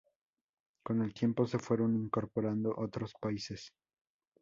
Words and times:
Con 0.83 1.03
el 1.03 1.13
tiempo 1.13 1.45
se 1.45 1.59
fueron 1.59 1.95
incorporando 1.95 2.73
otros 2.75 3.13
países. 3.21 3.71